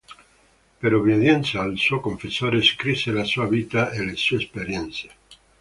Per 0.79 0.93
obbedienza 0.95 1.61
al 1.61 1.77
suo 1.77 1.99
confessore, 1.99 2.63
scrisse 2.63 3.11
la 3.11 3.23
sua 3.23 3.45
vita 3.47 3.91
e 3.91 4.03
le 4.03 4.15
sue 4.15 4.37
esperienze. 4.37 5.09